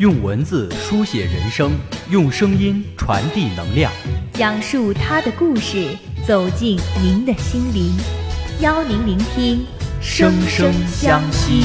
[0.00, 1.72] 用文字书写人生，
[2.08, 3.92] 用声音传递能量，
[4.32, 5.88] 讲述他的故事，
[6.26, 7.92] 走进您的心灵，
[8.62, 9.58] 邀您聆听
[10.00, 11.64] 《声声相惜》。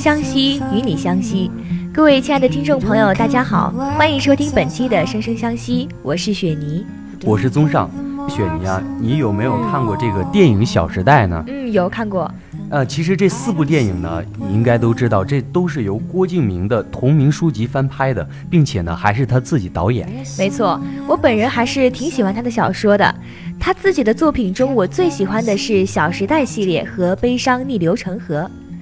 [0.00, 1.50] 相惜，与你相惜。
[1.92, 3.68] 各位亲爱的听众朋友，大家好，
[3.98, 6.86] 欢迎收听本期的《生生相惜》，我是雪妮，
[7.22, 7.90] 我是宗尚。
[8.26, 11.44] 雪妮啊，你有没有看过这个电影《小时代》呢？
[11.48, 12.32] 嗯，有看过。
[12.70, 20.08] 呃，其实这四部电影呢，你应该都知道，这都是由郭敬明的同名书籍翻拍的，并且呢，还是他自己导演。
[20.38, 23.14] 没错，我本人还是挺喜欢他的小说的。
[23.58, 28.40] 他自己的作品中，我最喜欢的是《小时代》系列和《悲伤逆流成河》。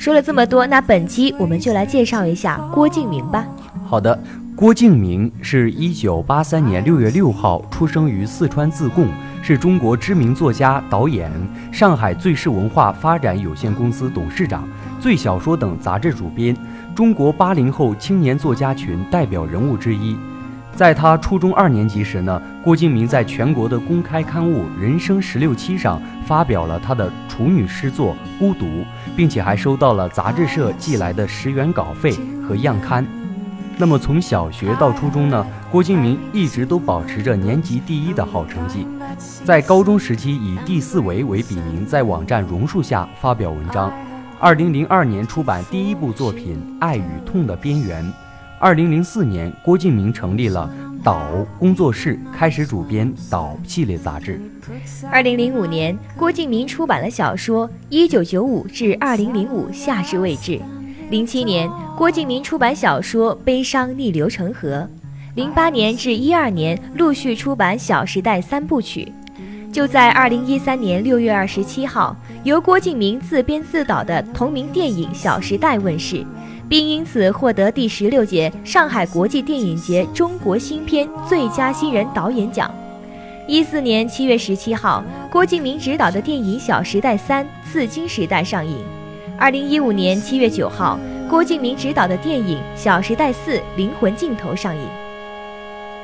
[0.00, 3.46] 说了这么多，那本期我们就来介绍一下郭敬明吧。
[3.84, 4.18] 好的，
[4.56, 9.08] 郭敬明是一九八三年六月六号出生于四川自贡，
[9.42, 11.30] 是中国知名作家、导演，
[11.70, 14.66] 上海最世文化发展有限公司董事长，
[14.98, 16.56] 最小说等杂志主编，
[16.94, 20.16] 中国八零后青年作家群代表人物之一。
[20.74, 28.64] 在他初中二年级时呢，郭敬明在全国的公开刊物《人生十六期》上发表了他的处女诗作《孤独》，
[29.14, 32.14] 并且还收到了杂志社寄来的十元稿费
[32.48, 33.06] 和样刊。
[33.76, 38.86] 那么从小学到初中呢，郭敬明一直都保持着年级第一的好成绩。
[39.44, 43.92] 在高中时期，以第四维为笔名，在网站榕树下发表文章。
[44.38, 48.02] 二零零二年出版第一部作品《爱与痛的边缘》。
[48.62, 50.70] 二零零四年，郭敬明成立了
[51.02, 54.38] 岛工作室，开始主编岛系列杂志。
[55.10, 60.52] 二零零五年，郭敬明出版了小说《一九九五至二零零五夏至未至》。
[61.08, 64.76] 零七年，郭敬明出版小说《悲伤逆流成河》。
[65.36, 69.10] 零八年至一二年，陆续出版《小时代》三部曲。
[69.72, 76.26] 就在二零一三年六月二十七号，由郭敬明自编自导的同名电影《小时代》问世。
[76.70, 82.72] 并因此获得第十六届上海国际电影节中国新片最佳新人导演奖。
[83.48, 88.76] 一四年七月十七号，郭敬明执导的电影《小时代三：刺金时代》上映。
[89.36, 90.96] 二零一五年七月九号，
[91.28, 94.82] 郭敬明执导的电影《小时代四：灵魂尽头》上映。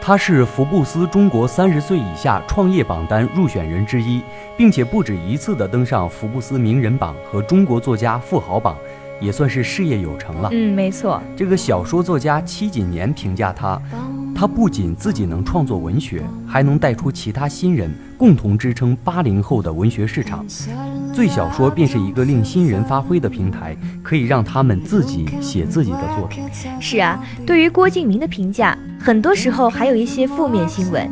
[0.00, 4.20] 他是福布斯中国三十岁以下创业榜单入选人之一，
[4.56, 8.76] 并且不止一次地登上福布斯名人榜和中国作家富豪榜。
[9.20, 10.48] 也算是事业有成了。
[10.52, 11.20] 嗯，没错。
[11.36, 13.80] 这个小说作家七锦年评价他，
[14.34, 20.44] 他不仅自己能创作文学，还能带出其他新人，共同支撑八零后的文学市场。
[21.12, 26.44] 最小说便是一个令新人发挥的平台，可以让他们自己写自己的作品。
[26.78, 31.10] 是啊，对于郭敬明的评价，很多时候还有一些负面新闻。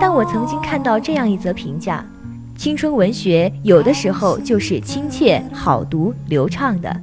[0.00, 2.02] 但我曾经看到这样一则评价：
[2.56, 7.00] 青春文学有的时候就是亲切、好读、流畅的。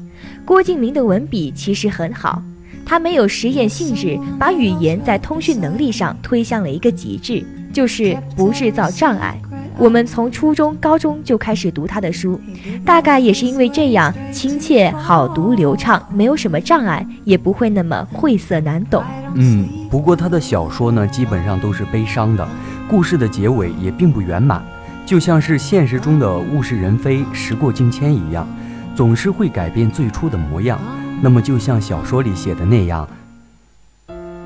[0.50, 2.42] 郭敬明的文笔其实很好，
[2.84, 9.40] 他没有实验性质，把语言在通讯能力上推向了一个极致，就是不制造障碍。
[9.78, 12.42] 我们从初中、高中就开始读他的书，
[12.84, 19.04] 大概也是因为这样亲切、好读、流畅，没有什么障碍，也不会那么晦涩难懂。
[19.36, 22.50] 嗯，不过他的小说呢，基本上都是悲伤的，
[22.90, 24.64] 故事的结尾也并不圆满，
[25.06, 28.48] 就像是现实中的物是人非、时过境迁一样。
[28.96, 30.80] 总是会改变最初的模样，
[31.22, 33.08] 那么就像小说里写的那样，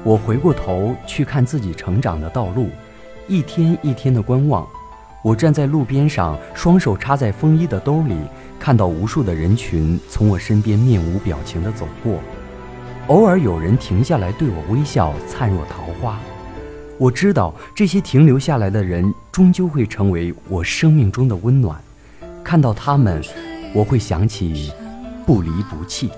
[0.04, 2.70] 我回过头去看自己成长的道路，
[3.28, 4.68] 一天一天的观望。
[5.24, 8.16] 我站在路边上，双手插在风衣的兜里，
[8.60, 12.20] 看到无数的人群从我身边面无表情地走过，
[13.08, 16.20] 偶尔有人停下来对我微笑，灿若桃花。
[17.00, 21.80] 我知道这些停留下来的人，终究会成为我生命中的温暖。
[22.44, 23.22] 看到他们。
[23.74, 24.72] 我会想起
[25.26, 26.10] 不离不弃，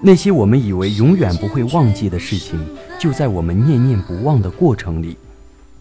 [0.00, 2.58] 那些我们以为永远不会忘记的事情，
[2.98, 5.16] 就在我们念念不忘的过程里，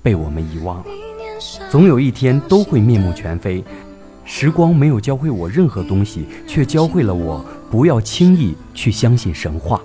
[0.04, 0.86] 被我们遗忘了。
[1.70, 3.64] 总有一天都会面目全非。
[4.26, 9.80] 时光没有教会我任何东西，却教会了我不要轻易去相信神话。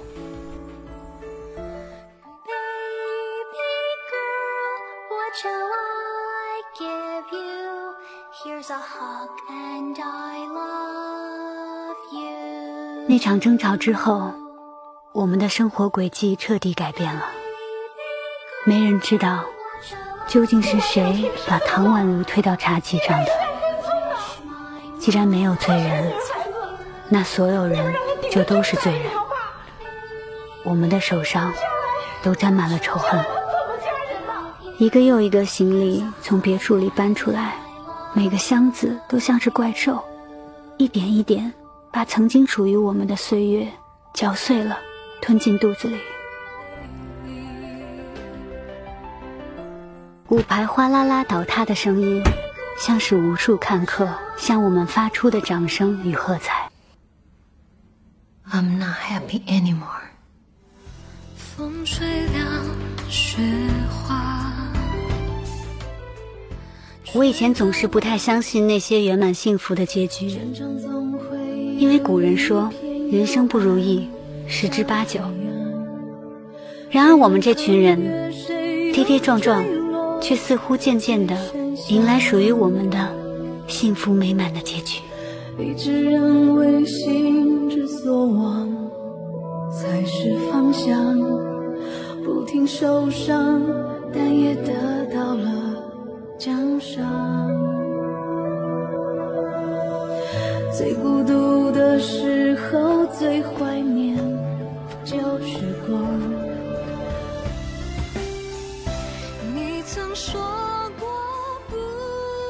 [13.11, 14.33] 那场争吵之后，
[15.13, 17.25] 我们的生活轨迹彻底改变了。
[18.65, 19.47] 没人知道
[20.29, 23.27] 究竟是谁把唐宛如推到茶几上的。
[25.01, 26.13] 既然没有罪人，
[27.09, 27.93] 那所有人
[28.31, 29.07] 就都是罪人。
[30.63, 31.53] 我们的手上
[32.23, 33.21] 都沾满了仇恨。
[34.79, 37.57] 一个又一个行李从别处里搬出来，
[38.13, 40.01] 每个箱子都像是怪兽，
[40.77, 41.53] 一点一点
[41.93, 43.67] 把曾经属于我们的岁月
[44.15, 44.79] 嚼碎了，
[45.21, 45.97] 吞进肚子里。
[50.27, 52.23] 骨牌哗啦啦倒塌的声音，
[52.79, 54.09] 像是无数看客
[54.39, 56.71] 向我们发出的掌声与喝彩。
[58.49, 60.01] I'm not happy anymore。
[61.37, 62.65] 风吹凉
[63.09, 63.43] 雪
[63.89, 64.53] 花。
[67.13, 70.39] 我以前总是不太相信那些圆满幸福的结局，
[71.81, 72.71] 因为古人说
[73.11, 74.07] 人生不如意
[74.47, 75.19] 十之八九。
[76.91, 77.99] 然而我们这群人
[78.93, 79.65] 跌跌撞撞，
[80.21, 81.35] 却似乎渐渐的
[81.89, 83.09] 迎来属于我们的
[83.67, 85.01] 幸福美满的结局。
[85.59, 88.69] 一直认为心之所往
[89.73, 91.19] 才是方向，
[92.23, 93.63] 不停受伤，
[94.13, 94.73] 但也得
[95.15, 95.49] 到了。
[96.39, 97.60] 奖赏。
[100.81, 104.17] 最孤独的时候，最怀念
[105.05, 106.03] 旧时光。
[109.55, 110.41] 你曾说
[110.99, 111.07] 过
[111.69, 111.77] 不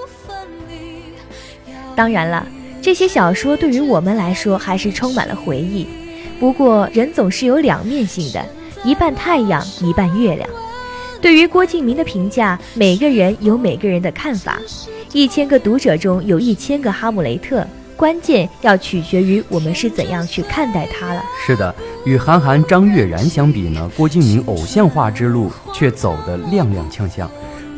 [0.06, 1.12] 分离。
[1.96, 2.46] 当然了，
[2.80, 5.88] 这些小说对于我们来说还是充满了回忆。
[6.38, 8.46] 不过，人总是有两面性的，
[8.84, 10.48] 一半太阳，一半月亮。
[11.20, 14.60] 对于郭敬明的评价，每个人有每个人的看法。
[15.12, 17.66] 一千个读者中有一千个哈姆雷特，
[18.00, 21.22] 关键要取决于我们是怎样去看待他了。
[21.44, 21.74] 是的，
[22.06, 27.24] 与韩寒、张悦然相比呢，郭敬明偶像化之路却走得踉踉跄跄。《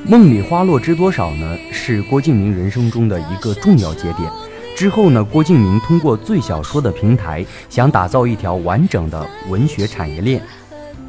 [0.05, 4.31] 梦里花落知多少》呢，是郭敬明人生中的一个重要节点。
[4.77, 10.41] 之后呢，郭敬明通过最小说的平台，想打造一条完整的文学产业链。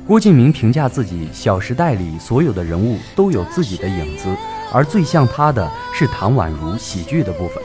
[0.07, 4.25] 郭敬明评价自己，《小时代》里所有的人物都有自己的影子，
[4.71, 7.61] 而最像他的是唐宛如喜剧的部分。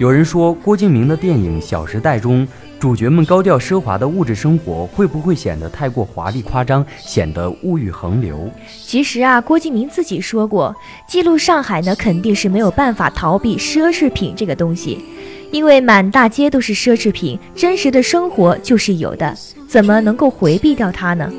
[0.00, 2.48] 有人说，郭敬明的电影《小时代》中，
[2.78, 8.50] 主角们高调奢华的物质生活会不会显得太过华丽夸张，显得物欲横流？
[8.82, 10.74] 其实啊，郭敬明自己说过，
[11.06, 15.04] 记录上海呢，肯定是没有办法逃避奢侈品这个东西，
[15.52, 19.36] 因为满大街都是奢侈品，真实的生活就是有的，
[19.68, 21.30] 怎么能够回避掉它呢？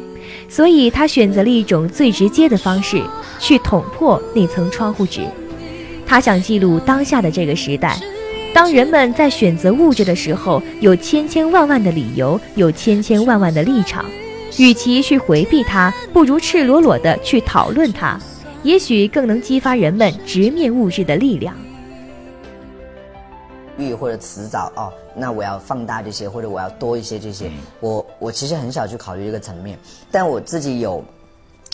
[0.47, 3.01] 所以他选择了一种最直接的方式，
[3.39, 5.21] 去捅破那层窗户纸。
[6.05, 7.97] 他想记录当下的这个时代，
[8.53, 14.05] 当人们在选择物质的时候，有千千万万的理由，有千千万万的立场。
[14.59, 18.19] 与其去回避它，不如赤裸裸的去讨论它，
[18.63, 21.55] 也许更能激发人们直面物质的力量。
[23.77, 27.49] 欲或者迟早哦，那我要放大这些，或者我要多一些这些。
[27.79, 29.79] 我我其实很少去考虑这个层面，
[30.11, 31.03] 但我自己有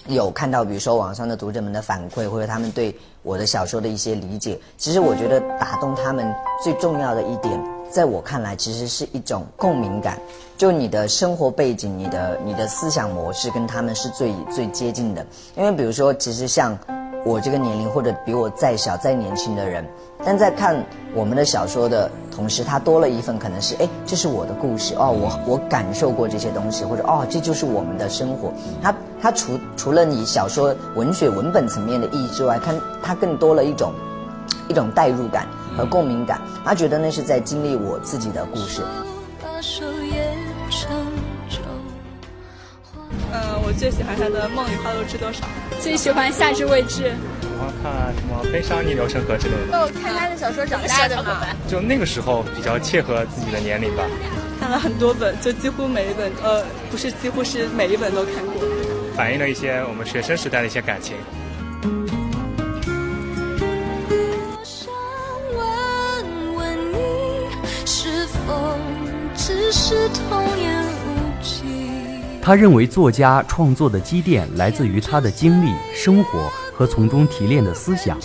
[0.05, 4.59] 有看到，比如说网上的读者们的反馈，或者他们对我的小说的一些理解。
[4.77, 6.33] 其实我觉得打动他们
[6.63, 7.61] 最重要的一点，
[7.91, 10.17] 在我看来，其实是一种共鸣感。
[10.57, 15.25] 就你的生活背景，你的你的思想模式，跟他们是最最接近的。
[15.55, 16.77] 因为比如说，其实像。
[17.27, 19.85] 我这个年龄或者比我再小再年轻的人，
[20.24, 20.81] 但在看
[21.13, 28.53] 我们的小说的同时，他多了一份可能是，哎，这是我的故事哦，我我感受过这些东西，或者哦，这就是我们的生活。
[28.81, 33.91] 他他除除了你小说文学文本层面的意义之外，看他更多了一种
[34.69, 36.39] 一种代入感和共鸣感。
[36.63, 38.81] 他觉得那是在经历我自己的故事。
[43.67, 45.45] 我最喜欢他的《梦里花落知多少》，
[45.81, 47.03] 最喜欢《夏至未至》，喜
[47.59, 49.89] 欢看什么《悲伤逆流成河》之类的。
[49.89, 54.05] 就看他的小说长大的嘛， 就那个时候比较切合自己的年龄吧。
[54.57, 58.55] 看了很多本，就几乎每一本，呃，不是几乎是每一本都看过，
[59.17, 61.17] 反映了一些我们学生时代的一些感情。
[64.55, 64.88] 我想
[65.57, 67.50] 问问你，
[67.86, 68.77] 是否
[69.36, 70.76] 只是童言？
[72.48, 78.18] 他认为，作家创作的积淀来自于他的经历、生活和从中提炼的思想。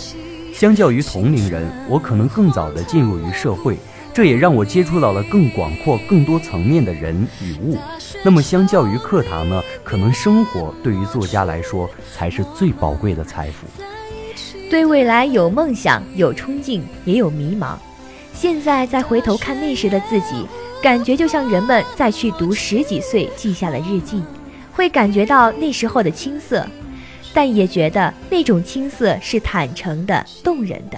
[0.53, 3.75] 相较于同龄人，我可能更早地进入于社会，
[4.13, 7.77] 这也让我接触到了更广阔、更多层面的人与物。
[8.23, 9.61] 那么，相较于课堂呢？
[9.83, 13.67] 可能生活对于作家来说才是最宝贵的财富。
[14.69, 17.75] 对未来有梦想、有憧憬，也有迷茫。
[18.33, 20.47] 现在再回头看那时的自己。
[20.83, 24.21] 感觉就像人们再去读十几岁记下了日记，
[24.73, 26.67] 会感觉到那时候的青涩，
[27.33, 30.97] 但也觉得那种青涩是坦诚的、动人的。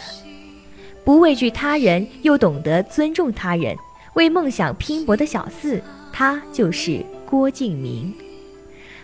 [1.04, 3.76] 不畏惧他人，又懂得尊重他人，
[4.16, 5.80] 为梦想拼搏的小四，
[6.12, 8.12] 他就是郭敬明。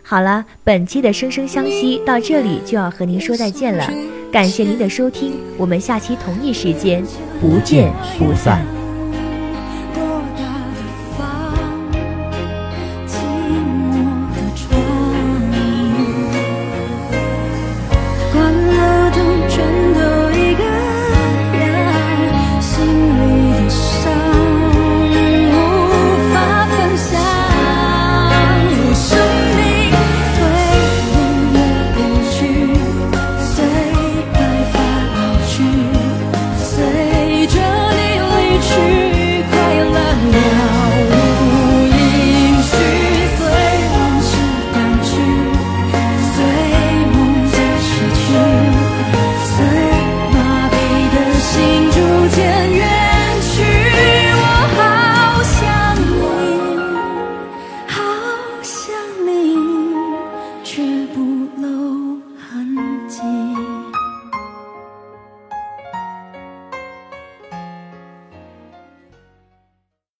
[0.01, 3.87] 好了，本期的《生生相惜》到这里就要和您说再见了，
[4.31, 7.03] 感谢您的收听，我们下期同一时间
[7.39, 8.80] 不见不散。